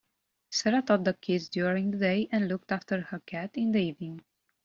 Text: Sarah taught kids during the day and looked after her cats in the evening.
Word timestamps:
Sarah 0.49 0.81
taught 0.81 1.21
kids 1.21 1.47
during 1.49 1.91
the 1.91 1.97
day 1.99 2.27
and 2.31 2.47
looked 2.47 2.71
after 2.71 3.01
her 3.01 3.19
cats 3.19 3.55
in 3.55 3.71
the 3.71 3.81
evening. 3.85 4.25